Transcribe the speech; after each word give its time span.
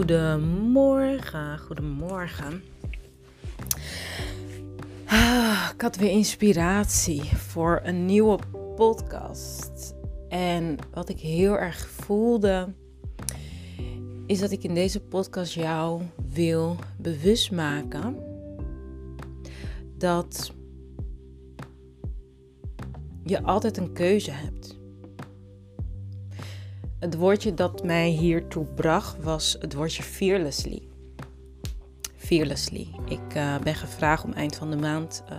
Goedemorgen, 0.00 1.58
goedemorgen. 1.58 2.62
Ah, 5.06 5.70
ik 5.74 5.80
had 5.80 5.96
weer 5.96 6.10
inspiratie 6.10 7.22
voor 7.22 7.80
een 7.84 8.06
nieuwe 8.06 8.38
podcast. 8.76 9.94
En 10.28 10.76
wat 10.92 11.08
ik 11.08 11.20
heel 11.20 11.58
erg 11.58 11.88
voelde, 11.88 12.74
is 14.26 14.38
dat 14.38 14.50
ik 14.50 14.62
in 14.62 14.74
deze 14.74 15.00
podcast 15.00 15.54
jou 15.54 16.02
wil 16.32 16.76
bewust 16.98 17.52
maken 17.52 18.16
dat 19.98 20.52
je 23.24 23.42
altijd 23.42 23.76
een 23.76 23.92
keuze 23.92 24.30
hebt. 24.30 24.79
Het 27.00 27.16
woordje 27.16 27.54
dat 27.54 27.84
mij 27.84 28.08
hiertoe 28.08 28.64
bracht 28.64 29.22
was 29.22 29.56
het 29.60 29.74
woordje 29.74 30.02
fearlessly. 30.02 30.82
Fearlessly. 32.16 32.88
Ik 33.04 33.34
uh, 33.36 33.58
ben 33.58 33.74
gevraagd 33.74 34.24
om 34.24 34.32
eind 34.32 34.56
van 34.56 34.70
de 34.70 34.76
maand 34.76 35.24
uh, 35.32 35.38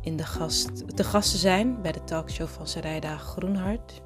in 0.00 0.16
de 0.16 0.24
gast, 0.24 0.96
te 0.96 1.04
gast 1.04 1.30
te 1.30 1.36
zijn 1.36 1.82
bij 1.82 1.92
de 1.92 2.04
talkshow 2.04 2.48
van 2.48 2.66
Sarayda 2.66 3.16
Groenhart. 3.16 4.02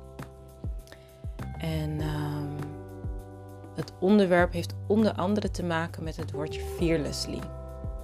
En 1.58 1.90
uh, 2.00 2.66
het 3.74 3.92
onderwerp 4.00 4.52
heeft 4.52 4.74
onder 4.86 5.12
andere 5.12 5.50
te 5.50 5.62
maken 5.62 6.04
met 6.04 6.16
het 6.16 6.30
woordje 6.30 6.60
fearlessly. 6.60 7.38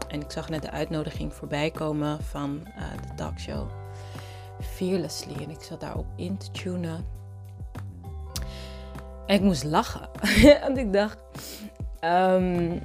En 0.08 0.20
ik 0.20 0.30
zag 0.30 0.48
net 0.48 0.62
de 0.62 0.70
uitnodiging 0.70 1.34
voorbij 1.34 1.70
komen 1.70 2.22
van 2.22 2.60
uh, 2.66 2.82
de 3.08 3.14
talkshow 3.14 3.68
Fearlessly. 4.60 5.34
En 5.42 5.50
ik 5.50 5.62
zat 5.62 5.80
daarop 5.80 6.06
in 6.16 6.36
te 6.36 6.50
tunen. 6.50 7.16
En 9.26 9.34
ik 9.34 9.40
moest 9.40 9.64
lachen. 9.64 10.08
Want 10.66 10.78
ik 10.78 10.92
dacht, 10.92 11.19
um, 12.05 12.80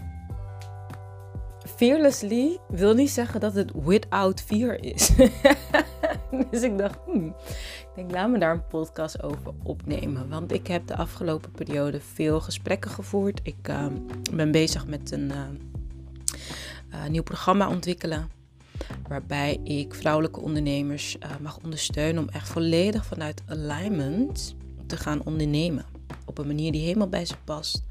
fearlessly 1.75 2.59
wil 2.67 2.93
niet 2.93 3.09
zeggen 3.09 3.39
dat 3.39 3.53
het 3.53 3.71
without 3.83 4.41
fear 4.41 4.83
is. 4.83 5.11
dus 6.51 6.61
ik 6.61 6.77
dacht, 6.77 6.97
hmm, 7.05 7.35
ik 7.79 7.87
denk, 7.95 8.11
laat 8.11 8.29
me 8.29 8.37
daar 8.37 8.53
een 8.53 8.67
podcast 8.67 9.23
over 9.23 9.53
opnemen. 9.63 10.29
Want 10.29 10.51
ik 10.51 10.67
heb 10.67 10.87
de 10.87 10.95
afgelopen 10.95 11.51
periode 11.51 11.99
veel 12.13 12.41
gesprekken 12.41 12.91
gevoerd. 12.91 13.39
Ik 13.43 13.67
uh, 13.69 13.85
ben 14.33 14.51
bezig 14.51 14.87
met 14.87 15.11
een 15.11 15.31
uh, 15.31 15.37
uh, 16.93 17.09
nieuw 17.09 17.23
programma 17.23 17.69
ontwikkelen. 17.69 18.29
Waarbij 19.07 19.59
ik 19.63 19.93
vrouwelijke 19.93 20.39
ondernemers 20.39 21.17
mag 21.41 21.59
ondersteunen 21.63 22.23
om 22.23 22.29
echt 22.29 22.47
volledig 22.47 23.05
vanuit 23.05 23.41
alignment 23.47 24.55
te 24.87 24.97
gaan 24.97 25.25
ondernemen 25.25 25.90
op 26.31 26.37
een 26.37 26.47
manier 26.47 26.71
die 26.71 26.81
helemaal 26.81 27.09
bij 27.09 27.25
ze 27.25 27.35
past. 27.43 27.83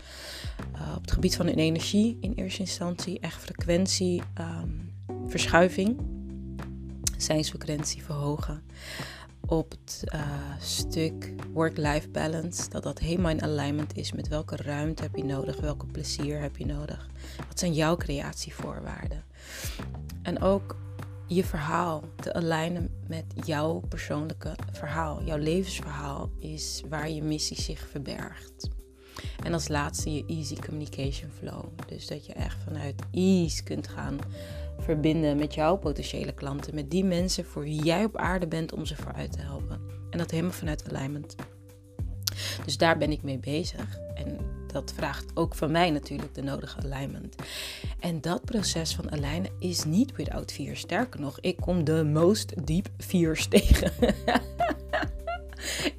Uh, 0.74 0.94
op 0.96 1.02
het 1.02 1.12
gebied 1.12 1.36
van 1.36 1.46
hun 1.46 1.58
energie 1.58 2.18
in 2.20 2.32
eerste 2.32 2.60
instantie, 2.60 3.20
echt 3.20 3.42
frequentie, 3.42 4.22
um, 4.38 4.92
verschuiving, 5.26 6.00
zijnsfrequentie 7.16 8.02
verhogen. 8.02 8.62
Op 9.46 9.70
het 9.70 10.04
uh, 10.14 10.20
stuk 10.60 11.34
work-life 11.52 12.08
balance, 12.08 12.68
dat 12.68 12.82
dat 12.82 12.98
helemaal 12.98 13.30
in 13.30 13.42
alignment 13.42 13.96
is 13.96 14.12
met 14.12 14.28
welke 14.28 14.56
ruimte 14.56 15.02
heb 15.02 15.16
je 15.16 15.24
nodig, 15.24 15.60
welke 15.60 15.86
plezier 15.86 16.40
heb 16.40 16.56
je 16.56 16.66
nodig. 16.66 17.08
Wat 17.48 17.58
zijn 17.58 17.72
jouw 17.72 17.96
creatievoorwaarden? 17.96 19.24
En 20.22 20.42
ook 20.42 20.76
je 21.34 21.44
verhaal 21.44 22.02
te 22.16 22.34
alignen 22.34 22.90
met 23.08 23.24
jouw 23.44 23.80
persoonlijke 23.88 24.52
verhaal. 24.72 25.22
Jouw 25.24 25.38
levensverhaal 25.38 26.30
is 26.38 26.82
waar 26.88 27.10
je 27.10 27.22
missie 27.22 27.60
zich 27.60 27.88
verbergt. 27.88 28.68
En 29.44 29.52
als 29.52 29.68
laatste 29.68 30.12
je 30.12 30.24
easy 30.26 30.56
communication 30.56 31.30
flow. 31.30 31.64
Dus 31.86 32.06
dat 32.06 32.26
je 32.26 32.32
echt 32.32 32.56
vanuit 32.64 33.02
ease 33.10 33.62
kunt 33.62 33.88
gaan 33.88 34.18
verbinden 34.78 35.36
met 35.36 35.54
jouw 35.54 35.76
potentiële 35.76 36.32
klanten. 36.32 36.74
Met 36.74 36.90
die 36.90 37.04
mensen 37.04 37.44
voor 37.44 37.62
wie 37.62 37.82
jij 37.82 38.04
op 38.04 38.16
aarde 38.16 38.46
bent 38.46 38.72
om 38.72 38.86
ze 38.86 38.96
vooruit 38.96 39.32
te 39.32 39.40
helpen. 39.40 39.80
En 40.10 40.18
dat 40.18 40.30
helemaal 40.30 40.52
vanuit 40.52 40.94
alignment. 40.94 41.34
Dus 42.64 42.76
daar 42.76 42.98
ben 42.98 43.10
ik 43.10 43.22
mee 43.22 43.38
bezig. 43.38 43.98
En 44.14 44.38
dat 44.72 44.92
vraagt 44.96 45.30
ook 45.34 45.54
van 45.54 45.70
mij 45.70 45.90
natuurlijk 45.90 46.34
de 46.34 46.42
nodige 46.42 46.78
alignment. 46.84 47.34
En 48.00 48.20
dat 48.20 48.44
proces 48.44 48.94
van 48.94 49.10
alignen 49.10 49.50
is 49.58 49.84
niet 49.84 50.16
without 50.16 50.52
fear. 50.52 50.76
Sterker 50.76 51.20
nog, 51.20 51.38
ik 51.40 51.56
kom 51.56 51.84
de 51.84 52.04
most 52.04 52.66
deep 52.66 52.88
fears 52.98 53.46
tegen. 53.58 53.92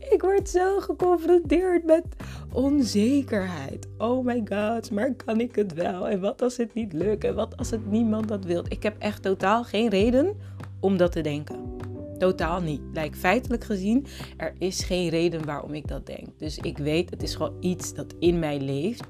ik 0.10 0.22
word 0.22 0.50
zo 0.50 0.80
geconfronteerd 0.80 1.86
met 1.86 2.06
onzekerheid. 2.52 3.88
Oh 3.98 4.26
my 4.26 4.44
god, 4.50 4.92
maar 4.92 5.14
kan 5.14 5.40
ik 5.40 5.56
het 5.56 5.74
wel? 5.74 6.08
En 6.08 6.20
wat 6.20 6.42
als 6.42 6.58
het 6.58 6.74
niet 6.74 6.94
lukt? 6.94 7.24
En 7.24 7.36
wat 7.36 7.58
als 7.58 7.70
het 7.70 7.92
niemand 7.92 8.28
dat 8.28 8.46
wil? 8.46 8.64
Ik 8.68 8.84
heb 8.84 8.96
echt 9.00 9.22
totaal 9.22 9.64
geen 9.64 9.90
reden 9.90 10.38
om 10.80 10.98
dat 10.98 11.12
te 11.12 11.22
denken. 11.22 11.81
Totaal 12.22 12.62
niet. 12.62 12.82
Like, 12.94 13.18
feitelijk 13.18 13.64
gezien, 13.64 14.06
er 14.38 14.54
is 14.58 14.84
geen 14.84 15.10
reden 15.10 15.46
waarom 15.46 15.74
ik 15.74 15.88
dat 15.88 16.06
denk. 16.06 16.28
Dus 16.38 16.58
ik 16.58 16.78
weet, 16.78 17.10
het 17.10 17.24
is 17.24 17.36
gewoon 17.36 17.56
iets 17.60 17.94
dat 17.94 18.14
in 18.20 18.40
mij 18.40 18.60
leeft. 18.60 19.04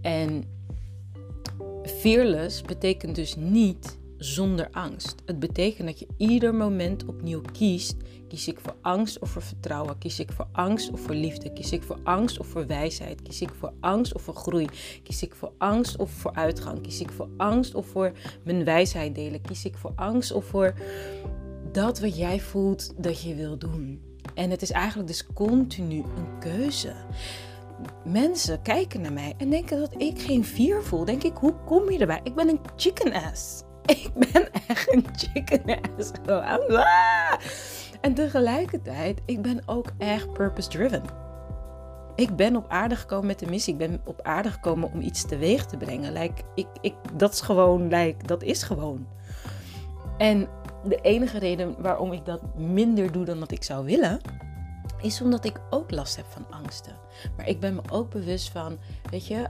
En 0.00 0.44
fearless 1.82 2.62
betekent 2.62 3.14
dus 3.14 3.36
niet 3.36 3.98
zonder 4.16 4.68
angst. 4.70 5.14
Het 5.24 5.38
betekent 5.38 5.86
dat 5.86 5.98
je 5.98 6.06
ieder 6.16 6.54
moment 6.54 7.04
opnieuw 7.04 7.42
kiest. 7.52 7.96
Kies 8.28 8.48
ik 8.48 8.60
voor 8.60 8.76
angst 8.80 9.18
of 9.18 9.30
voor 9.30 9.42
vertrouwen? 9.42 9.98
Kies 9.98 10.20
ik 10.20 10.32
voor 10.32 10.48
angst 10.52 10.90
of 10.90 11.00
voor 11.00 11.14
liefde? 11.14 11.52
Kies 11.52 11.72
ik 11.72 11.82
voor 11.82 11.98
angst 12.02 12.38
of 12.38 12.46
voor 12.46 12.66
wijsheid? 12.66 13.22
Kies 13.22 13.40
ik 13.40 13.50
voor 13.58 13.72
angst 13.80 14.14
of 14.14 14.22
voor 14.22 14.34
groei? 14.34 14.66
Kies 15.02 15.22
ik 15.22 15.34
voor 15.34 15.52
angst 15.58 15.96
of 15.96 16.10
voor 16.10 16.34
uitgang? 16.34 16.80
Kies 16.80 17.00
ik 17.00 17.10
voor 17.10 17.28
angst 17.36 17.74
of 17.74 17.86
voor 17.86 18.12
mijn 18.44 18.64
wijsheid 18.64 19.14
delen? 19.14 19.40
Kies 19.40 19.64
ik 19.64 19.76
voor 19.76 19.92
angst 19.96 20.32
of 20.32 20.44
voor 20.44 20.74
dat 21.76 21.98
wat 21.98 22.16
jij 22.16 22.40
voelt 22.40 23.02
dat 23.02 23.22
je 23.22 23.34
wil 23.34 23.58
doen. 23.58 24.02
En 24.34 24.50
het 24.50 24.62
is 24.62 24.70
eigenlijk 24.70 25.08
dus 25.08 25.26
continu 25.34 25.96
een 25.96 26.38
keuze. 26.38 26.92
Mensen 28.04 28.62
kijken 28.62 29.00
naar 29.00 29.12
mij 29.12 29.34
en 29.38 29.50
denken 29.50 29.78
dat 29.78 29.94
ik 29.98 30.20
geen 30.20 30.44
vier 30.44 30.82
voel. 30.82 31.04
Denk 31.04 31.22
ik, 31.22 31.36
hoe 31.36 31.54
kom 31.64 31.90
je 31.90 31.98
erbij? 31.98 32.20
Ik 32.22 32.34
ben 32.34 32.48
een 32.48 32.60
chicken 32.76 33.12
ass. 33.12 33.62
Ik 33.86 34.10
ben 34.14 34.52
echt 34.68 34.92
een 34.92 35.06
chicken 35.16 35.80
ass. 35.98 36.10
En 38.00 38.14
tegelijkertijd, 38.14 39.20
ik 39.26 39.42
ben 39.42 39.62
ook 39.66 39.92
echt 39.98 40.32
purpose 40.32 40.68
driven. 40.68 41.02
Ik 42.14 42.36
ben 42.36 42.56
op 42.56 42.68
aarde 42.68 42.96
gekomen 42.96 43.26
met 43.26 43.38
de 43.38 43.46
missie. 43.46 43.72
Ik 43.72 43.78
ben 43.78 44.00
op 44.04 44.22
aarde 44.22 44.50
gekomen 44.50 44.92
om 44.92 45.00
iets 45.00 45.26
teweeg 45.26 45.66
te 45.66 45.76
brengen. 45.76 46.12
Like, 46.12 46.42
ik, 46.54 46.66
ik, 46.80 46.94
dat 47.14 47.32
is 47.32 47.40
gewoon, 47.40 47.88
like, 47.88 48.26
dat 48.26 48.42
is 48.42 48.62
gewoon. 48.62 49.06
En 50.18 50.48
de 50.88 51.00
enige 51.00 51.38
reden 51.38 51.82
waarom 51.82 52.12
ik 52.12 52.24
dat 52.24 52.56
minder 52.56 53.12
doe 53.12 53.24
dan 53.24 53.40
dat 53.40 53.50
ik 53.50 53.64
zou 53.64 53.84
willen, 53.84 54.20
is 55.00 55.20
omdat 55.20 55.44
ik 55.44 55.60
ook 55.70 55.90
last 55.90 56.16
heb 56.16 56.26
van 56.28 56.50
angsten. 56.50 56.96
Maar 57.36 57.48
ik 57.48 57.60
ben 57.60 57.74
me 57.74 57.80
ook 57.90 58.10
bewust 58.10 58.50
van, 58.50 58.78
weet 59.10 59.26
je, 59.26 59.46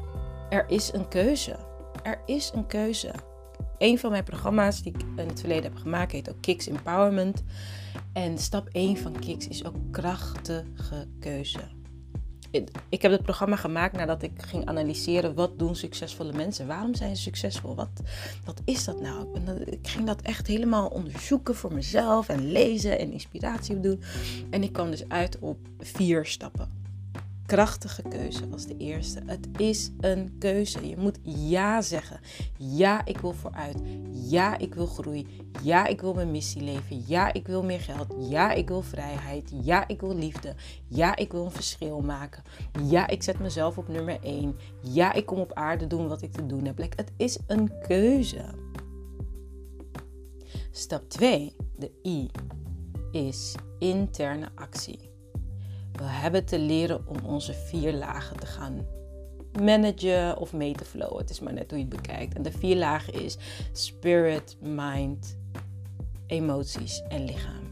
er 0.50 0.64
is 0.68 0.92
een 0.92 1.08
keuze. 1.08 1.56
Er 2.02 2.20
is 2.26 2.50
een 2.54 2.66
keuze. 2.66 3.10
Een 3.78 3.98
van 3.98 4.10
mijn 4.10 4.24
programma's 4.24 4.82
die 4.82 4.92
ik 4.92 5.02
in 5.16 5.28
het 5.28 5.40
verleden 5.40 5.72
heb 5.72 5.76
gemaakt 5.76 6.12
heet 6.12 6.30
ook 6.30 6.40
Kicks 6.40 6.66
Empowerment. 6.66 7.42
En 8.12 8.38
stap 8.38 8.68
1 8.72 8.96
van 8.96 9.12
Kicks 9.18 9.48
is 9.48 9.64
ook 9.64 9.76
krachtige 9.90 11.08
keuze 11.20 11.75
ik 12.88 13.02
heb 13.02 13.12
het 13.12 13.22
programma 13.22 13.56
gemaakt 13.56 13.96
nadat 13.96 14.22
ik 14.22 14.30
ging 14.36 14.66
analyseren 14.66 15.34
wat 15.34 15.58
doen 15.58 15.76
succesvolle 15.76 16.32
mensen. 16.32 16.66
Waarom 16.66 16.94
zijn 16.94 17.16
ze 17.16 17.22
succesvol? 17.22 17.74
Wat, 17.74 18.02
wat 18.44 18.60
is 18.64 18.84
dat 18.84 19.00
nou? 19.00 19.26
Ik 19.64 19.88
ging 19.88 20.06
dat 20.06 20.22
echt 20.22 20.46
helemaal 20.46 20.86
onderzoeken 20.88 21.54
voor 21.54 21.74
mezelf 21.74 22.28
en 22.28 22.52
lezen 22.52 22.98
en 22.98 23.12
inspiratie 23.12 23.76
opdoen. 23.76 24.02
En 24.50 24.62
ik 24.62 24.72
kwam 24.72 24.90
dus 24.90 25.08
uit 25.08 25.38
op 25.38 25.58
vier 25.78 26.24
stappen 26.24 26.85
krachtige 27.46 28.02
keuze 28.02 28.48
was 28.48 28.66
de 28.66 28.76
eerste. 28.76 29.22
Het 29.26 29.48
is 29.56 29.90
een 30.00 30.36
keuze. 30.38 30.88
Je 30.88 30.96
moet 30.96 31.18
ja 31.22 31.82
zeggen. 31.82 32.20
Ja, 32.56 33.04
ik 33.04 33.18
wil 33.18 33.32
vooruit. 33.32 33.78
Ja, 34.12 34.58
ik 34.58 34.74
wil 34.74 34.86
groei. 34.86 35.26
Ja, 35.62 35.86
ik 35.86 36.00
wil 36.00 36.14
mijn 36.14 36.30
missie 36.30 36.62
leven. 36.62 37.02
Ja, 37.06 37.32
ik 37.32 37.46
wil 37.46 37.62
meer 37.62 37.80
geld. 37.80 38.14
Ja, 38.18 38.52
ik 38.52 38.68
wil 38.68 38.82
vrijheid. 38.82 39.52
Ja, 39.62 39.88
ik 39.88 40.00
wil 40.00 40.16
liefde. 40.16 40.54
Ja, 40.86 41.16
ik 41.16 41.32
wil 41.32 41.44
een 41.44 41.50
verschil 41.50 42.00
maken. 42.00 42.42
Ja, 42.82 43.06
ik 43.06 43.22
zet 43.22 43.38
mezelf 43.38 43.78
op 43.78 43.88
nummer 43.88 44.18
1. 44.22 44.56
Ja, 44.80 45.12
ik 45.12 45.26
kom 45.26 45.38
op 45.38 45.52
aarde 45.52 45.86
doen 45.86 46.08
wat 46.08 46.22
ik 46.22 46.32
te 46.32 46.46
doen 46.46 46.64
heb. 46.64 46.78
Het 46.78 47.12
is 47.16 47.38
een 47.46 47.72
keuze. 47.86 48.44
Stap 50.70 51.08
2, 51.08 51.56
de 51.76 51.90
I, 52.04 52.30
is 53.12 53.54
interne 53.78 54.48
actie. 54.54 55.15
We 55.96 56.04
hebben 56.04 56.44
te 56.44 56.58
leren 56.58 57.06
om 57.06 57.16
onze 57.24 57.52
vier 57.52 57.92
lagen 57.92 58.36
te 58.36 58.46
gaan 58.46 58.86
managen 59.60 60.38
of 60.38 60.52
mee 60.52 60.72
te 60.72 60.84
flowen. 60.84 61.18
Het 61.18 61.30
is 61.30 61.40
maar 61.40 61.52
net 61.52 61.70
hoe 61.70 61.78
je 61.78 61.84
het 61.84 61.96
bekijkt. 62.02 62.34
En 62.34 62.42
de 62.42 62.52
vier 62.52 62.76
lagen 62.76 63.12
is 63.12 63.36
spirit, 63.72 64.56
mind, 64.60 65.36
emoties 66.26 67.02
en 67.08 67.24
lichaam. 67.24 67.64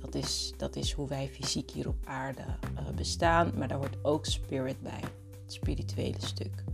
Dat 0.00 0.14
is, 0.14 0.52
dat 0.56 0.76
is 0.76 0.92
hoe 0.92 1.08
wij 1.08 1.28
fysiek 1.32 1.70
hier 1.70 1.88
op 1.88 1.96
aarde 2.04 2.42
uh, 2.42 2.88
bestaan, 2.94 3.52
maar 3.56 3.68
daar 3.68 3.78
hoort 3.78 3.96
ook 4.02 4.26
spirit 4.26 4.82
bij. 4.82 5.00
het 5.42 5.52
spirituele 5.52 6.16
stuk. 6.18 6.64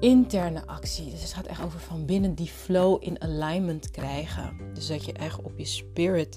Interne 0.00 0.66
actie. 0.66 1.10
Dus 1.10 1.22
het 1.22 1.32
gaat 1.32 1.46
echt 1.46 1.62
over 1.62 1.80
van 1.80 2.06
binnen 2.06 2.34
die 2.34 2.46
flow 2.46 2.96
in 3.00 3.22
alignment 3.22 3.90
krijgen. 3.90 4.56
Dus 4.74 4.86
dat 4.86 5.04
je 5.04 5.12
echt 5.12 5.42
op 5.42 5.58
je 5.58 5.64
spirit 5.64 6.36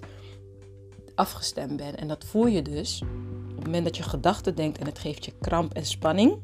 afgestemd 1.15 1.77
bent. 1.77 1.95
En 1.95 2.07
dat 2.07 2.25
voel 2.25 2.47
je 2.47 2.61
dus 2.61 3.01
op 3.49 3.55
het 3.55 3.65
moment 3.65 3.83
dat 3.83 3.97
je 3.97 4.03
gedachten 4.03 4.55
denkt 4.55 4.77
en 4.77 4.85
het 4.85 4.99
geeft 4.99 5.25
je 5.25 5.33
kramp 5.41 5.73
en 5.73 5.85
spanning. 5.85 6.37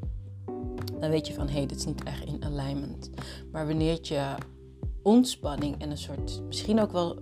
Dan 1.00 1.10
weet 1.10 1.27
je 1.27 1.33
van 1.33 1.48
hé, 1.48 1.54
hey, 1.54 1.66
dit 1.66 1.77
is 1.77 1.86
niet 1.86 2.04
echt 2.04 2.25
in 2.25 2.44
alignment. 2.44 3.10
Maar 3.51 3.68
wanneer 3.68 4.00
je 4.01 4.36
ontspanning 5.04 5.81
en 5.81 5.92
een 5.92 5.98
soort, 5.98 6.42
misschien 6.48 6.80
ook 6.80 6.92
wel 6.92 7.19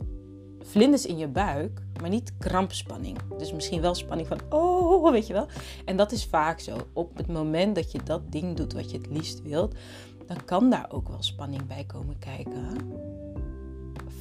vlinders 0.59 1.05
in 1.05 1.17
je 1.17 1.27
buik, 1.27 1.81
maar 2.01 2.09
niet 2.09 2.33
krampspanning. 2.38 3.17
Dus 3.38 3.53
misschien 3.53 3.81
wel 3.81 3.95
spanning 3.95 4.27
van, 4.27 4.39
oh, 4.49 5.11
weet 5.11 5.27
je 5.27 5.33
wel. 5.33 5.47
En 5.85 5.97
dat 5.97 6.11
is 6.11 6.25
vaak 6.25 6.59
zo. 6.59 6.77
Op 6.94 7.17
het 7.17 7.27
moment 7.27 7.75
dat 7.75 7.91
je 7.91 7.99
dat 8.03 8.31
ding 8.31 8.55
doet 8.55 8.73
wat 8.73 8.91
je 8.91 8.97
het 8.97 9.07
liefst 9.09 9.41
wilt, 9.41 9.75
dan 10.27 10.45
kan 10.45 10.69
daar 10.69 10.88
ook 10.89 11.07
wel 11.07 11.23
spanning 11.23 11.67
bij 11.67 11.83
komen 11.83 12.19
kijken. 12.19 12.77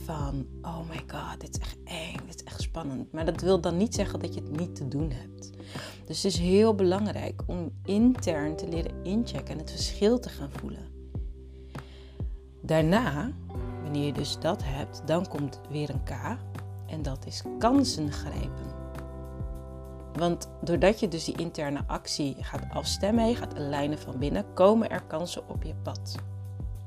Van, 0.07 0.47
oh 0.63 0.89
my 0.89 1.03
god, 1.07 1.41
dit 1.41 1.51
is 1.51 1.61
echt 1.61 1.79
eng, 1.85 2.27
dit 2.27 2.35
is 2.35 2.45
echt 2.45 2.61
spannend. 2.61 3.13
Maar 3.13 3.25
dat 3.25 3.41
wil 3.41 3.61
dan 3.61 3.77
niet 3.77 3.95
zeggen 3.95 4.21
dat 4.21 4.35
je 4.35 4.41
het 4.41 4.57
niet 4.57 4.77
te 4.77 4.89
doen 4.89 5.11
hebt. 5.11 5.51
Dus 6.05 6.23
het 6.23 6.33
is 6.33 6.39
heel 6.39 6.75
belangrijk 6.75 7.43
om 7.47 7.73
intern 7.85 8.57
te 8.57 8.69
leren 8.69 9.05
inchecken 9.05 9.53
en 9.53 9.59
het 9.59 9.71
verschil 9.71 10.19
te 10.19 10.29
gaan 10.29 10.51
voelen. 10.51 10.95
Daarna 12.63 13.33
Wanneer 13.87 14.07
je 14.07 14.13
dus 14.13 14.39
dat 14.39 14.63
hebt, 14.65 15.03
dan 15.05 15.29
komt 15.29 15.61
weer 15.71 15.91
een 15.91 16.03
K 16.03 16.11
en 16.87 17.03
dat 17.03 17.27
is 17.27 17.43
kansen 17.59 18.13
grijpen. 18.13 18.75
Want 20.13 20.49
doordat 20.63 21.01
je 21.01 21.09
dus 21.09 21.25
die 21.25 21.39
interne 21.39 21.85
actie 21.87 22.37
gaat 22.41 22.67
afstemmen, 22.71 23.29
je 23.29 23.35
gaat 23.35 23.59
lijnen 23.59 23.99
van 23.99 24.19
binnen, 24.19 24.53
komen 24.55 24.91
er 24.91 25.03
kansen 25.03 25.49
op 25.49 25.63
je 25.63 25.75
pad. 25.83 26.15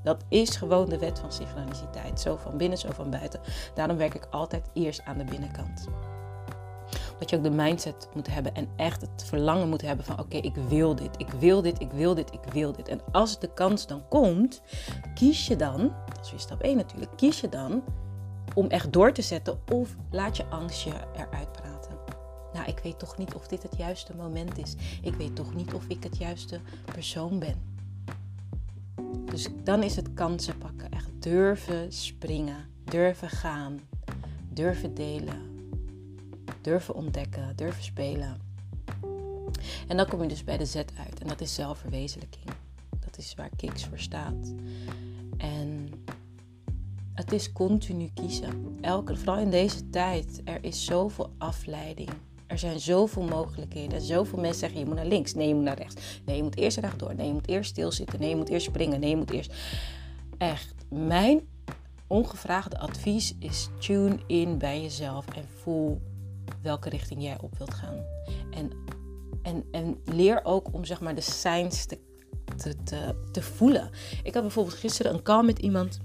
Dat 0.03 0.23
is 0.29 0.55
gewoon 0.55 0.89
de 0.89 0.97
wet 0.97 1.19
van 1.19 1.31
synchroniciteit. 1.31 2.19
Zo 2.19 2.35
van 2.35 2.57
binnen, 2.57 2.77
zo 2.77 2.89
van 2.91 3.09
buiten. 3.09 3.39
Daarom 3.73 3.97
werk 3.97 4.13
ik 4.13 4.27
altijd 4.29 4.69
eerst 4.73 5.01
aan 5.05 5.17
de 5.17 5.23
binnenkant 5.23 5.87
dat 7.19 7.29
je 7.29 7.37
ook 7.37 7.43
de 7.43 7.49
mindset 7.49 8.07
moet 8.13 8.27
hebben 8.27 8.55
en 8.55 8.69
echt 8.75 9.01
het 9.01 9.23
verlangen 9.25 9.69
moet 9.69 9.81
hebben 9.81 10.05
van 10.05 10.19
oké, 10.19 10.37
ik 10.37 10.55
wil 10.55 10.95
dit, 10.95 11.09
ik 11.17 11.29
wil 11.29 11.61
dit, 11.61 11.81
ik 11.81 11.91
wil 11.91 12.15
dit, 12.15 12.33
ik 12.33 12.51
wil 12.51 12.71
dit. 12.71 12.87
En 12.87 13.01
als 13.11 13.39
de 13.39 13.53
kans 13.53 13.87
dan 13.87 14.07
komt, 14.07 14.61
kies 15.13 15.47
je 15.47 15.55
dan, 15.55 15.93
dat 16.15 16.25
is 16.25 16.31
weer 16.31 16.39
stap 16.39 16.61
1 16.61 16.75
natuurlijk, 16.77 17.11
kies 17.15 17.41
je 17.41 17.49
dan 17.49 17.83
om 18.55 18.67
echt 18.67 18.93
door 18.93 19.13
te 19.13 19.21
zetten 19.21 19.59
of 19.71 19.95
laat 20.11 20.37
je 20.37 20.45
angst 20.45 20.81
je 20.81 20.93
eruit 21.13 21.51
praten. 21.51 21.97
Nou, 22.53 22.67
ik 22.67 22.79
weet 22.79 22.99
toch 22.99 23.17
niet 23.17 23.33
of 23.33 23.47
dit 23.47 23.63
het 23.63 23.77
juiste 23.77 24.15
moment 24.15 24.57
is. 24.57 24.75
Ik 25.01 25.13
weet 25.13 25.35
toch 25.35 25.55
niet 25.55 25.73
of 25.73 25.85
ik 25.87 26.03
het 26.03 26.17
juiste 26.17 26.59
persoon 26.85 27.39
ben. 27.39 27.78
Dus 29.25 29.47
dan 29.63 29.83
is 29.83 29.95
het 29.95 30.13
kansen 30.13 30.57
pakken. 30.57 30.91
Echt 30.91 31.09
durven 31.19 31.93
springen, 31.93 32.69
durven 32.83 33.29
gaan, 33.29 33.79
durven 34.49 34.93
delen, 34.93 35.69
durven 36.61 36.95
ontdekken, 36.95 37.55
durven 37.55 37.83
spelen. 37.83 38.41
En 39.87 39.97
dan 39.97 40.07
kom 40.07 40.21
je 40.21 40.27
dus 40.27 40.43
bij 40.43 40.57
de 40.57 40.65
Z 40.65 40.75
uit 40.75 41.19
en 41.21 41.27
dat 41.27 41.41
is 41.41 41.53
zelfverwezenlijking. 41.53 42.45
Dat 42.99 43.17
is 43.17 43.35
waar 43.35 43.49
Kiks 43.55 43.85
voor 43.85 43.99
staat. 43.99 44.53
En 45.37 45.89
het 47.13 47.31
is 47.31 47.51
continu 47.51 48.09
kiezen. 48.13 48.77
Elke, 48.81 49.17
vooral 49.17 49.37
in 49.37 49.49
deze 49.49 49.89
tijd, 49.89 50.41
er 50.43 50.63
is 50.63 50.85
zoveel 50.85 51.33
afleiding. 51.37 52.09
Er 52.49 52.57
zijn 52.57 52.79
zoveel 52.79 53.23
mogelijkheden. 53.23 54.01
Zoveel 54.01 54.39
mensen 54.39 54.59
zeggen 54.59 54.79
je 54.79 54.85
moet 54.85 54.95
naar 54.95 55.05
links. 55.05 55.33
Nee, 55.33 55.47
je 55.47 55.55
moet 55.55 55.63
naar 55.63 55.77
rechts. 55.77 56.21
Nee, 56.25 56.35
je 56.35 56.43
moet 56.43 56.57
eerst 56.57 56.77
rechtdoor. 56.77 57.15
Nee, 57.15 57.27
je 57.27 57.33
moet 57.33 57.47
eerst 57.47 57.69
stilzitten. 57.69 58.19
Nee, 58.19 58.29
je 58.29 58.35
moet 58.35 58.49
eerst 58.49 58.65
springen. 58.65 58.99
Nee, 58.99 59.09
je 59.09 59.15
moet 59.15 59.31
eerst. 59.31 59.53
Echt, 60.37 60.73
mijn 60.89 61.47
ongevraagde 62.07 62.79
advies 62.79 63.35
is 63.39 63.69
tune 63.79 64.19
in 64.27 64.57
bij 64.57 64.81
jezelf 64.81 65.25
en 65.35 65.45
voel 65.61 66.01
welke 66.61 66.89
richting 66.89 67.23
jij 67.23 67.37
op 67.41 67.57
wilt 67.57 67.73
gaan. 67.73 68.05
En, 68.51 68.71
en, 69.41 69.63
en 69.71 69.97
leer 70.05 70.39
ook 70.43 70.73
om 70.73 70.85
zeg 70.85 71.01
maar 71.01 71.15
de 71.15 71.21
signs 71.21 71.85
te, 71.85 71.99
te, 72.57 72.83
te, 72.83 73.15
te 73.31 73.41
voelen. 73.41 73.89
Ik 74.23 74.33
had 74.33 74.43
bijvoorbeeld 74.43 74.77
gisteren 74.77 75.13
een 75.13 75.23
call 75.23 75.43
met 75.43 75.59
iemand. 75.59 75.99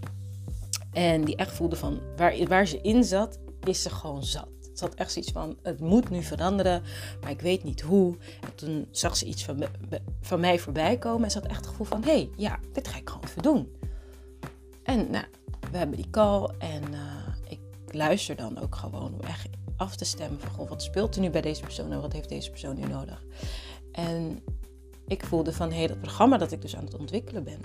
En 0.93 1.25
die 1.25 1.37
echt 1.37 1.53
voelde 1.53 1.77
van 1.77 2.01
waar, 2.17 2.49
waar 2.49 2.67
ze 2.67 2.81
in 2.81 3.05
zat, 3.05 3.39
is 3.67 3.83
ze 3.83 3.91
gewoon 3.91 4.25
zat. 4.25 4.54
Ze 4.75 4.85
had 4.85 4.95
echt 4.95 5.13
zoiets 5.13 5.33
van: 5.33 5.57
het 5.63 5.81
moet 5.81 6.11
nu 6.11 6.23
veranderen, 6.23 6.83
maar 7.21 7.31
ik 7.31 7.41
weet 7.41 7.65
niet 7.65 7.81
hoe. 7.81 8.17
En 8.41 8.55
toen 8.55 8.89
zag 8.91 9.17
ze 9.17 9.25
iets 9.25 9.45
van, 9.45 9.65
van 10.21 10.41
mij 10.41 10.59
voorbij 10.59 10.99
komen 10.99 11.25
en 11.25 11.31
ze 11.31 11.39
had 11.39 11.49
echt 11.49 11.59
het 11.59 11.67
gevoel 11.67 11.87
van: 11.87 12.03
hé, 12.03 12.11
hey, 12.11 12.31
ja, 12.37 12.59
dit 12.73 12.89
ga 12.89 12.99
ik 12.99 13.09
gewoon 13.09 13.25
even 13.25 13.43
doen. 13.43 13.73
En 14.83 15.11
nou, 15.11 15.25
we 15.71 15.77
hebben 15.77 15.97
die 15.97 16.11
call 16.11 16.51
en 16.59 16.83
uh, 16.93 17.27
ik 17.49 17.61
luister 17.95 18.37
dan 18.37 18.61
ook 18.61 18.77
gewoon 18.77 19.15
om 19.15 19.21
echt 19.21 19.49
af 19.77 19.97
te 19.97 20.05
stemmen 20.05 20.41
van 20.41 20.67
wat 20.67 20.83
speelt 20.83 21.15
er 21.15 21.21
nu 21.21 21.31
bij 21.31 21.41
deze 21.41 21.63
persoon 21.63 21.93
en 21.93 22.01
wat 22.01 22.13
heeft 22.13 22.29
deze 22.29 22.51
persoon 22.51 22.77
nu 22.77 22.87
nodig. 22.87 23.25
En 23.93 24.39
ik 25.07 25.25
voelde 25.25 25.53
van 25.53 25.71
hé, 25.71 25.77
hey, 25.77 25.87
dat 25.87 26.01
programma 26.01 26.37
dat 26.37 26.53
ik 26.53 26.63
dus 26.63 26.77
aan 26.77 26.85
het 26.85 26.99
ontwikkelen 26.99 27.45
ben, 27.45 27.61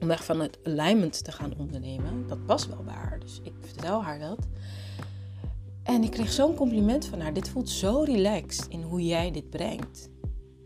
om 0.00 0.10
echt 0.10 0.24
van 0.24 0.40
het 0.40 0.58
alignment 0.62 1.24
te 1.24 1.32
gaan 1.32 1.52
ondernemen, 1.58 2.26
dat 2.26 2.46
past 2.46 2.68
wel 2.68 2.82
bij 2.84 2.94
haar. 2.94 3.20
Dus 3.20 3.40
ik 3.42 3.52
vertel 3.60 4.02
haar 4.02 4.18
dat. 4.18 4.38
En 5.82 6.02
ik 6.02 6.10
kreeg 6.10 6.32
zo'n 6.32 6.54
compliment 6.54 7.06
van 7.06 7.20
haar. 7.20 7.32
Dit 7.32 7.48
voelt 7.48 7.68
zo 7.68 8.02
relaxed 8.02 8.66
in 8.68 8.82
hoe 8.82 9.06
jij 9.06 9.30
dit 9.30 9.50
brengt. 9.50 10.10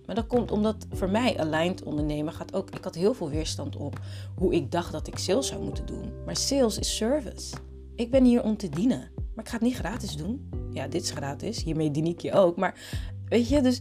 Maar 0.06 0.14
dat 0.14 0.26
komt 0.26 0.50
omdat 0.50 0.87
voor 0.90 1.11
mij 1.11 1.38
aligned 1.38 1.82
ondernemen 1.82 2.32
gaat 2.32 2.55
ook. 2.55 2.70
Ik 2.70 2.84
had 2.84 2.94
heel 2.94 3.14
veel 3.14 3.31
weerstand 3.31 3.76
op 3.76 4.00
hoe 4.34 4.55
ik 4.55 4.70
dacht 4.70 4.93
dat 4.93 5.06
ik 5.06 5.19
sales 5.19 5.46
zou 5.46 5.62
moeten 5.62 5.87
doen. 5.87 6.12
Maar 6.25 6.37
sales 6.37 6.78
is 6.78 6.96
service. 6.96 7.55
Ik 7.94 8.11
ben 8.11 8.25
hier 8.25 8.43
om 8.43 8.56
te 8.56 8.69
dienen. 8.69 9.11
Maar 9.34 9.44
ik 9.44 9.50
ga 9.50 9.56
het 9.56 9.66
niet 9.66 9.76
gratis 9.76 10.16
doen. 10.16 10.49
Ja, 10.70 10.88
dit 10.88 11.02
is 11.02 11.11
gratis. 11.11 11.62
Hiermee 11.62 11.90
dien 11.90 12.06
ik 12.06 12.20
je 12.20 12.32
ook. 12.32 12.56
Maar 12.56 12.81
weet 13.28 13.49
je, 13.49 13.61
dus 13.61 13.81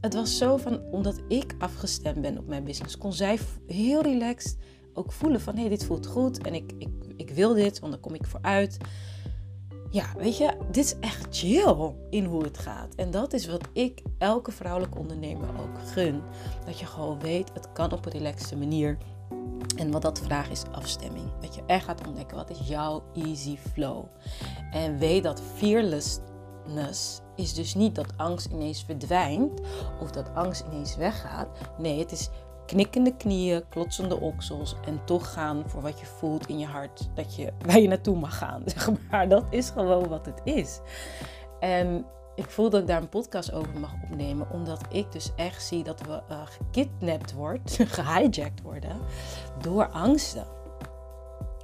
het 0.00 0.14
was 0.14 0.38
zo 0.38 0.56
van, 0.56 0.82
omdat 0.90 1.20
ik 1.28 1.54
afgestemd 1.58 2.20
ben 2.20 2.38
op 2.38 2.46
mijn 2.46 2.64
business, 2.64 2.98
kon 2.98 3.12
zij 3.12 3.38
heel 3.66 4.02
relaxed 4.02 4.56
ook 4.94 5.12
voelen 5.12 5.40
van, 5.40 5.54
hé, 5.54 5.60
hey, 5.60 5.68
dit 5.68 5.84
voelt 5.84 6.06
goed 6.06 6.38
en 6.38 6.54
ik, 6.54 6.72
ik, 6.78 6.88
ik 7.16 7.30
wil 7.30 7.54
dit, 7.54 7.78
want 7.78 7.92
dan 7.92 8.00
kom 8.00 8.14
ik 8.14 8.26
vooruit. 8.26 8.76
Ja, 9.92 10.04
weet 10.16 10.36
je, 10.36 10.56
dit 10.70 10.84
is 10.84 10.98
echt 10.98 11.26
chill 11.30 11.92
in 12.10 12.24
hoe 12.24 12.42
het 12.42 12.58
gaat. 12.58 12.94
En 12.94 13.10
dat 13.10 13.32
is 13.32 13.46
wat 13.46 13.68
ik 13.72 14.02
elke 14.18 14.52
vrouwelijke 14.52 14.98
ondernemer 14.98 15.48
ook 15.48 15.88
gun. 15.88 16.22
Dat 16.66 16.78
je 16.78 16.86
gewoon 16.86 17.20
weet, 17.20 17.50
het 17.52 17.72
kan 17.72 17.92
op 17.92 18.06
een 18.06 18.12
relaxte 18.12 18.56
manier. 18.56 18.98
En 19.76 19.90
wat 19.90 20.02
dat 20.02 20.20
vraagt 20.20 20.50
is 20.50 20.62
afstemming. 20.70 21.24
Dat 21.40 21.54
je 21.54 21.62
echt 21.66 21.84
gaat 21.84 22.06
ontdekken 22.06 22.36
wat 22.36 22.50
is 22.50 22.68
jouw 22.68 23.02
easy 23.14 23.56
flow. 23.56 24.04
En 24.70 24.98
weet 24.98 25.22
dat 25.22 25.42
fearlessness 25.54 27.20
is 27.36 27.54
dus 27.54 27.74
niet 27.74 27.94
dat 27.94 28.16
angst 28.16 28.46
ineens 28.52 28.84
verdwijnt 28.84 29.60
of 30.00 30.10
dat 30.10 30.34
angst 30.34 30.64
ineens 30.70 30.96
weggaat. 30.96 31.48
Nee, 31.78 31.98
het 31.98 32.12
is 32.12 32.30
knikkende 32.72 33.16
knieën, 33.16 33.68
klotsende 33.68 34.20
oksels 34.20 34.76
en 34.84 35.04
toch 35.04 35.32
gaan 35.32 35.62
voor 35.66 35.82
wat 35.82 36.00
je 36.00 36.06
voelt 36.06 36.48
in 36.48 36.58
je 36.58 36.66
hart. 36.66 37.08
Dat 37.14 37.36
je 37.36 37.52
waar 37.66 37.78
je 37.78 37.88
naartoe 37.88 38.16
mag 38.16 38.38
gaan, 38.38 38.62
zeg 38.74 38.90
maar. 39.10 39.28
Dat 39.28 39.44
is 39.50 39.70
gewoon 39.70 40.08
wat 40.08 40.26
het 40.26 40.40
is. 40.44 40.80
En 41.60 42.04
ik 42.34 42.50
voel 42.50 42.70
dat 42.70 42.80
ik 42.80 42.86
daar 42.86 43.02
een 43.02 43.08
podcast 43.08 43.52
over 43.52 43.78
mag 43.78 43.92
opnemen, 44.02 44.50
omdat 44.50 44.80
ik 44.90 45.12
dus 45.12 45.32
echt 45.36 45.62
zie 45.62 45.84
dat 45.84 46.00
we 46.00 46.22
uh, 46.30 46.40
gekidnapt 46.44 47.32
worden, 47.32 47.62
gehijacked 47.98 48.62
worden 48.62 48.96
door 49.60 49.88
angsten. 49.88 50.46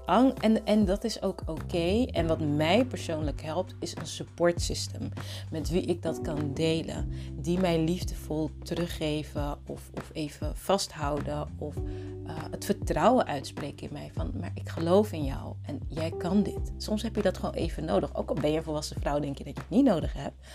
En, 0.09 0.65
en 0.65 0.85
dat 0.85 1.05
is 1.05 1.23
ook 1.23 1.43
oké. 1.47 2.05
En 2.05 2.27
wat 2.27 2.41
mij 2.41 2.85
persoonlijk 2.85 3.43
helpt, 3.43 3.75
is 3.81 3.97
een 3.97 4.07
support 4.07 4.61
system. 4.61 5.09
Met 5.51 5.71
wie 5.71 5.83
ik 5.83 6.03
dat 6.03 6.21
kan 6.21 6.55
delen. 6.55 7.13
Die 7.37 7.59
mij 7.59 7.85
liefdevol 7.85 8.51
teruggeven 8.63 9.59
of, 9.67 9.91
of 9.95 10.11
even 10.13 10.57
vasthouden. 10.57 11.49
Of 11.59 11.77
uh, 11.77 12.33
het 12.51 12.65
vertrouwen 12.65 13.27
uitspreken 13.27 13.87
in 13.87 13.93
mij. 13.93 14.11
Van, 14.15 14.33
maar 14.41 14.51
ik 14.55 14.69
geloof 14.69 15.13
in 15.13 15.25
jou 15.25 15.55
en 15.63 15.81
jij 15.89 16.11
kan 16.11 16.43
dit. 16.43 16.73
Soms 16.77 17.03
heb 17.03 17.17
je 17.17 17.23
dat 17.23 17.39
gewoon 17.39 17.55
even 17.55 17.85
nodig. 17.85 18.17
Ook 18.17 18.29
al 18.29 18.35
ben 18.35 18.51
je 18.51 18.57
een 18.57 18.63
volwassen 18.63 19.01
vrouw, 19.01 19.21
denk 19.21 19.39
je 19.39 19.45
dat 19.45 19.55
je 19.55 19.61
het 19.61 19.71
niet 19.71 19.85
nodig 19.85 20.13
hebt. 20.13 20.47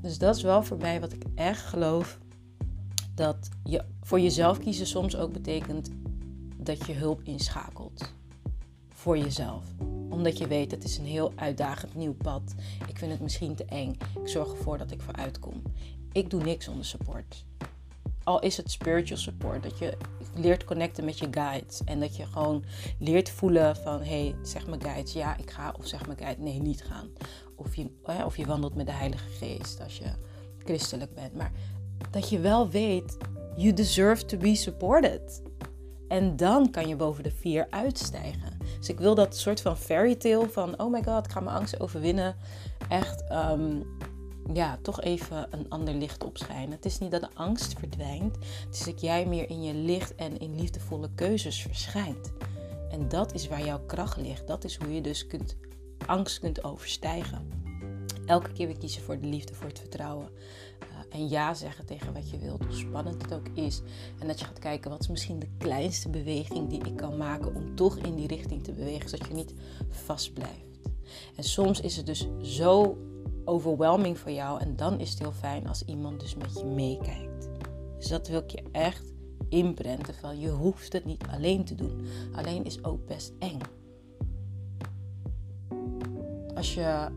Dus 0.00 0.18
dat 0.18 0.36
is 0.36 0.42
wel 0.42 0.62
voor 0.62 0.78
mij 0.78 1.00
wat 1.00 1.12
ik 1.12 1.24
echt 1.34 1.62
geloof. 1.62 2.18
Dat 3.14 3.48
je 3.64 3.84
voor 4.02 4.20
jezelf 4.20 4.58
kiezen 4.58 4.86
soms 4.86 5.16
ook 5.16 5.32
betekent 5.32 5.90
dat 6.56 6.86
je 6.86 6.92
hulp 6.92 7.20
inschakelt 7.22 7.81
voor 9.02 9.18
jezelf. 9.18 9.64
Omdat 10.10 10.38
je 10.38 10.46
weet, 10.46 10.70
het 10.70 10.84
is 10.84 10.98
een 10.98 11.04
heel 11.04 11.32
uitdagend 11.36 11.94
nieuw 11.94 12.14
pad. 12.14 12.54
Ik 12.88 12.98
vind 12.98 13.12
het 13.12 13.20
misschien 13.20 13.54
te 13.54 13.64
eng. 13.64 13.90
Ik 14.22 14.28
zorg 14.28 14.48
ervoor 14.48 14.78
dat 14.78 14.90
ik 14.90 15.00
vooruit 15.00 15.38
kom. 15.38 15.62
Ik 16.12 16.30
doe 16.30 16.42
niks 16.42 16.64
zonder 16.64 16.84
support. 16.84 17.44
Al 18.24 18.40
is 18.40 18.56
het 18.56 18.70
spiritual 18.70 19.18
support, 19.18 19.62
dat 19.62 19.78
je 19.78 19.96
leert 20.34 20.64
connecten 20.64 21.04
met 21.04 21.18
je 21.18 21.28
guides. 21.30 21.84
En 21.84 22.00
dat 22.00 22.16
je 22.16 22.26
gewoon 22.26 22.64
leert 22.98 23.30
voelen 23.30 23.76
van, 23.76 24.02
hey, 24.02 24.34
zeg 24.42 24.66
mijn 24.66 24.82
guides, 24.82 25.12
ja, 25.12 25.36
ik 25.36 25.50
ga. 25.50 25.74
Of 25.78 25.86
zeg 25.86 26.06
mijn 26.06 26.18
guide, 26.18 26.42
nee, 26.42 26.60
niet 26.60 26.84
gaan. 26.84 27.08
Of 27.56 27.74
je, 27.74 27.90
of 28.24 28.36
je 28.36 28.46
wandelt 28.46 28.74
met 28.74 28.86
de 28.86 28.92
Heilige 28.92 29.28
Geest 29.28 29.80
als 29.80 29.98
je 29.98 30.10
christelijk 30.58 31.14
bent. 31.14 31.34
Maar 31.34 31.52
dat 32.10 32.28
je 32.28 32.38
wel 32.38 32.70
weet 32.70 33.16
You 33.56 33.72
deserve 33.72 34.24
to 34.24 34.36
be 34.36 34.54
supported. 34.54 35.42
En 36.08 36.36
dan 36.36 36.70
kan 36.70 36.88
je 36.88 36.96
boven 36.96 37.22
de 37.22 37.30
vier 37.30 37.66
uitstijgen. 37.70 38.51
Dus 38.82 38.90
ik 38.90 39.00
wil 39.00 39.14
dat 39.14 39.36
soort 39.36 39.60
van 39.60 39.76
fairy 39.76 40.14
tale 40.14 40.48
van, 40.48 40.80
oh 40.80 40.92
my 40.92 41.02
god, 41.02 41.24
ik 41.24 41.32
ga 41.32 41.40
mijn 41.40 41.56
angst 41.56 41.80
overwinnen. 41.80 42.36
Echt, 42.88 43.24
ehm, 43.28 43.80
ja, 44.52 44.78
toch 44.82 45.00
even 45.00 45.46
een 45.50 45.66
ander 45.68 45.94
licht 45.94 46.24
opschijnen. 46.24 46.70
Het 46.70 46.84
is 46.84 46.98
niet 46.98 47.10
dat 47.10 47.20
de 47.20 47.28
angst 47.34 47.78
verdwijnt. 47.78 48.34
Het 48.34 48.74
is 48.74 48.84
dat 48.84 49.00
jij 49.00 49.26
meer 49.26 49.50
in 49.50 49.62
je 49.62 49.74
licht 49.74 50.14
en 50.14 50.38
in 50.38 50.54
liefdevolle 50.54 51.10
keuzes 51.14 51.62
verschijnt. 51.62 52.32
En 52.90 53.08
dat 53.08 53.34
is 53.34 53.48
waar 53.48 53.64
jouw 53.64 53.80
kracht 53.86 54.16
ligt. 54.16 54.46
Dat 54.46 54.64
is 54.64 54.76
hoe 54.76 54.94
je 54.94 55.00
dus 55.00 55.26
kunt, 55.26 55.56
angst 56.06 56.38
kunt 56.38 56.64
overstijgen. 56.64 57.48
Elke 58.26 58.52
keer 58.52 58.66
weer 58.66 58.78
kiezen 58.78 59.02
voor 59.02 59.20
de 59.20 59.26
liefde, 59.26 59.54
voor 59.54 59.68
het 59.68 59.78
vertrouwen. 59.78 60.28
En 61.12 61.28
ja 61.28 61.54
zeggen 61.54 61.86
tegen 61.86 62.12
wat 62.12 62.30
je 62.30 62.38
wilt, 62.38 62.64
hoe 62.64 62.74
spannend 62.76 63.22
het 63.22 63.34
ook 63.34 63.48
is. 63.54 63.82
En 64.18 64.26
dat 64.26 64.38
je 64.38 64.44
gaat 64.44 64.58
kijken, 64.58 64.90
wat 64.90 65.00
is 65.00 65.08
misschien 65.08 65.38
de 65.38 65.48
kleinste 65.58 66.08
beweging 66.08 66.68
die 66.68 66.84
ik 66.84 66.96
kan 66.96 67.16
maken 67.16 67.54
om 67.54 67.74
toch 67.74 67.96
in 67.96 68.14
die 68.14 68.26
richting 68.26 68.62
te 68.64 68.72
bewegen, 68.72 69.08
zodat 69.08 69.28
je 69.28 69.34
niet 69.34 69.54
vast 69.88 70.32
blijft. 70.32 70.80
En 71.36 71.44
soms 71.44 71.80
is 71.80 71.96
het 71.96 72.06
dus 72.06 72.28
zo 72.42 72.98
overwhelming 73.44 74.18
voor 74.18 74.30
jou 74.30 74.60
en 74.60 74.76
dan 74.76 75.00
is 75.00 75.10
het 75.10 75.18
heel 75.18 75.32
fijn 75.32 75.68
als 75.68 75.84
iemand 75.84 76.20
dus 76.20 76.34
met 76.34 76.58
je 76.58 76.64
meekijkt. 76.64 77.48
Dus 77.98 78.08
dat 78.08 78.28
wil 78.28 78.40
ik 78.40 78.50
je 78.50 78.62
echt 78.72 79.12
inprenten 79.48 80.14
van 80.14 80.40
je 80.40 80.48
hoeft 80.48 80.92
het 80.92 81.04
niet 81.04 81.24
alleen 81.30 81.64
te 81.64 81.74
doen. 81.74 82.06
Alleen 82.32 82.64
is 82.64 82.84
ook 82.84 83.06
best 83.06 83.32
eng. 83.38 83.58
Als 86.54 86.74
je, 86.74 87.08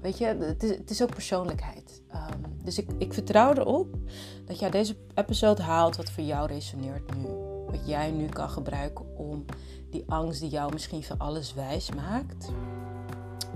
weet 0.00 0.18
je, 0.18 0.24
het 0.24 0.62
is, 0.62 0.70
het 0.70 0.90
is 0.90 1.02
ook 1.02 1.10
persoonlijkheid. 1.10 2.02
Um, 2.14 2.49
dus 2.64 2.78
ik, 2.78 2.88
ik 2.98 3.12
vertrouw 3.12 3.52
erop 3.52 3.96
dat 4.44 4.58
jij 4.58 4.70
deze 4.70 4.96
episode 5.14 5.62
haalt 5.62 5.96
wat 5.96 6.10
voor 6.10 6.24
jou 6.24 6.46
resoneert 6.46 7.16
nu. 7.16 7.28
Wat 7.66 7.86
jij 7.86 8.10
nu 8.10 8.26
kan 8.26 8.50
gebruiken 8.50 9.16
om 9.16 9.44
die 9.90 10.04
angst 10.08 10.40
die 10.40 10.50
jou 10.50 10.72
misschien 10.72 11.02
van 11.02 11.18
alles 11.18 11.54
wijs 11.54 11.90
maakt, 11.94 12.48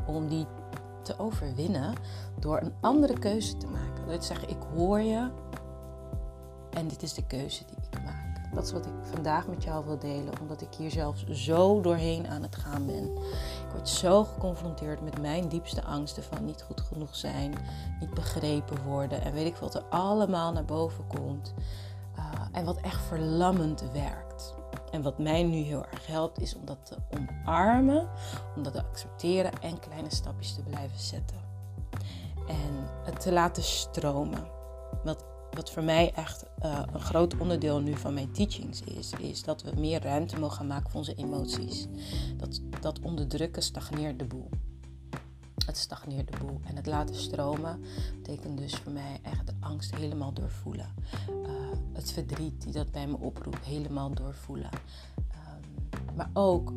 om 0.07 0.29
die 0.29 0.47
te 1.03 1.19
overwinnen 1.19 1.95
door 2.39 2.61
een 2.61 2.75
andere 2.81 3.19
keuze 3.19 3.57
te 3.57 3.67
maken. 3.67 4.19
Te 4.21 4.27
zeggen, 4.27 4.49
ik 4.49 4.63
hoor 4.75 5.01
je, 5.01 5.31
en 6.71 6.89
dit 6.89 7.03
is 7.03 7.15
de 7.15 7.27
keuze 7.27 7.65
die 7.65 7.77
ik 7.91 8.05
maak. 8.05 8.55
Dat 8.55 8.65
is 8.65 8.73
wat 8.73 8.87
ik 8.87 8.93
vandaag 9.03 9.47
met 9.47 9.65
jou 9.65 9.85
wil 9.85 9.99
delen, 9.99 10.41
omdat 10.41 10.61
ik 10.61 10.75
hier 10.75 10.91
zelfs 10.91 11.27
zo 11.27 11.81
doorheen 11.81 12.29
aan 12.29 12.43
het 12.43 12.57
gaan 12.57 12.87
ben. 12.87 13.11
Word 13.75 13.89
zo 13.89 14.25
geconfronteerd 14.25 15.01
met 15.01 15.21
mijn 15.21 15.49
diepste 15.49 15.85
angsten 15.85 16.23
van 16.23 16.45
niet 16.45 16.63
goed 16.63 16.81
genoeg 16.81 17.17
zijn, 17.17 17.55
niet 18.01 18.15
begrepen 18.15 18.83
worden 18.83 19.23
en 19.23 19.33
weet 19.33 19.47
ik 19.47 19.57
wat 19.57 19.75
er 19.75 19.85
allemaal 19.91 20.53
naar 20.53 20.65
boven 20.65 21.07
komt. 21.07 21.55
Uh, 22.19 22.25
en 22.53 22.65
wat 22.65 22.81
echt 22.81 23.03
verlammend 23.03 23.85
werkt. 23.93 24.55
En 24.91 25.03
wat 25.03 25.19
mij 25.19 25.43
nu 25.43 25.57
heel 25.57 25.85
erg 25.85 26.07
helpt, 26.07 26.41
is 26.41 26.55
om 26.55 26.65
dat 26.65 26.79
te 26.87 26.97
omarmen, 27.11 28.09
om 28.57 28.63
dat 28.63 28.73
te 28.73 28.85
accepteren 28.85 29.53
en 29.63 29.79
kleine 29.79 30.11
stapjes 30.11 30.55
te 30.55 30.63
blijven 30.63 30.99
zetten. 30.99 31.41
En 32.47 32.89
het 33.05 33.21
te 33.21 33.33
laten 33.33 33.63
stromen. 33.63 34.47
Wat 35.05 35.25
wat 35.55 35.71
voor 35.71 35.85
mij 35.85 36.13
echt 36.15 36.45
uh, 36.65 36.83
een 36.93 37.01
groot 37.01 37.37
onderdeel 37.37 37.81
nu 37.81 37.97
van 37.97 38.15
mijn 38.15 38.33
teachings 38.33 38.83
is, 38.83 39.13
is 39.19 39.43
dat 39.43 39.63
we 39.63 39.73
meer 39.77 40.03
ruimte 40.03 40.39
mogen 40.39 40.57
gaan 40.57 40.67
maken 40.67 40.91
voor 40.91 41.01
onze 41.01 41.15
emoties. 41.15 41.87
Dat, 42.37 42.61
dat 42.81 43.01
onderdrukken 43.01 43.63
stagneert 43.63 44.19
de 44.19 44.25
boel. 44.25 44.49
Het 45.67 45.77
stagneert 45.77 46.33
de 46.33 46.39
boel. 46.39 46.61
En 46.65 46.77
het 46.77 46.87
laten 46.87 47.15
stromen 47.15 47.81
betekent 48.17 48.59
dus 48.59 48.75
voor 48.75 48.93
mij 48.93 49.19
echt 49.23 49.47
de 49.47 49.53
angst 49.61 49.95
helemaal 49.95 50.33
doorvoelen. 50.33 50.95
Uh, 51.29 51.51
het 51.93 52.13
verdriet 52.13 52.63
die 52.63 52.73
dat 52.73 52.91
bij 52.91 53.07
me 53.07 53.17
oproept, 53.17 53.65
helemaal 53.65 54.15
doorvoelen. 54.15 54.71
Um, 55.17 56.17
maar 56.17 56.31
ook 56.33 56.73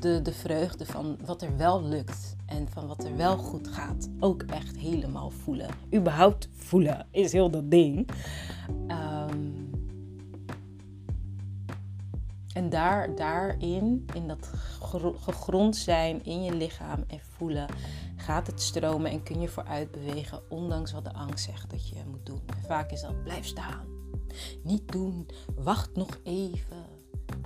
de, 0.00 0.22
de 0.22 0.32
vreugde 0.32 0.86
van 0.86 1.18
wat 1.24 1.42
er 1.42 1.56
wel 1.56 1.82
lukt 1.82 2.36
en 2.46 2.68
van 2.68 2.86
wat 2.86 3.04
er 3.04 3.16
wel 3.16 3.36
goed 3.36 3.68
gaat 3.68 4.08
ook 4.20 4.42
echt 4.42 4.76
helemaal 4.76 5.30
voelen. 5.30 5.68
Überhaupt 5.94 6.48
voelen 6.52 7.06
is 7.10 7.32
heel 7.32 7.50
dat 7.50 7.70
ding. 7.70 8.10
Um, 8.88 9.70
en 12.52 12.68
daar, 12.68 13.14
daarin, 13.14 14.06
in 14.14 14.28
dat 14.28 14.50
gegrond 15.20 15.76
zijn 15.76 16.24
in 16.24 16.42
je 16.42 16.54
lichaam 16.54 17.04
en 17.06 17.20
voelen, 17.36 17.66
gaat 18.16 18.46
het 18.46 18.60
stromen 18.60 19.10
en 19.10 19.22
kun 19.22 19.40
je 19.40 19.48
vooruit 19.48 19.90
bewegen, 19.90 20.50
ondanks 20.50 20.92
wat 20.92 21.04
de 21.04 21.12
angst 21.12 21.44
zegt 21.44 21.70
dat 21.70 21.88
je 21.88 22.02
moet 22.10 22.26
doen. 22.26 22.42
En 22.46 22.62
vaak 22.66 22.90
is 22.90 23.00
dat 23.00 23.22
blijf 23.22 23.46
staan, 23.46 23.86
niet 24.62 24.92
doen, 24.92 25.26
wacht 25.54 25.96
nog 25.96 26.18
even, 26.22 26.86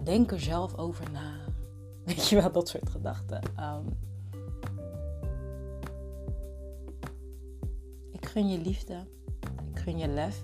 denk 0.03 0.33
er 0.33 0.41
zelf 0.41 0.75
over 0.77 1.11
na. 1.11 1.54
Weet 2.07 2.29
je 2.29 2.37
wel, 2.37 2.53
dat 2.53 2.69
soort 2.69 2.89
gedachten. 2.89 3.43
Um, 3.61 3.99
ik 8.13 8.27
gun 8.27 8.49
je 8.49 8.59
liefde. 8.59 9.07
Ik 9.73 9.79
gun 9.79 9.99
je 9.99 10.09
lef 10.09 10.43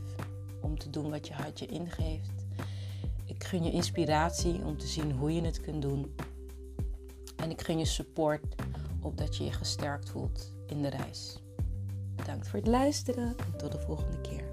om 0.61 0.79
te 0.79 0.90
doen 0.90 1.11
wat 1.11 1.29
je 1.29 1.35
hart 1.35 1.59
je 1.59 1.67
ingeeft. 1.67 2.47
Ik 3.25 3.45
gun 3.45 3.64
je 3.64 3.71
inspiratie 3.71 4.64
om 4.64 4.79
te 4.79 4.87
zien 4.87 5.12
hoe 5.12 5.35
je 5.35 5.43
het 5.43 5.61
kunt 5.61 5.83
doen. 5.83 6.14
En 7.37 7.50
ik 7.50 7.61
gun 7.61 7.79
je 7.79 7.85
support 7.85 8.55
opdat 9.00 9.37
je 9.37 9.45
je 9.45 9.52
gesterkt 9.52 10.11
voelt 10.11 10.52
in 10.67 10.83
de 10.83 10.88
reis. 10.88 11.38
Bedankt 12.17 12.49
voor 12.49 12.59
het 12.59 12.69
luisteren 12.69 13.37
en 13.37 13.59
tot 13.59 13.73
de 13.73 13.81
volgende 13.81 14.21
keer. 14.21 14.50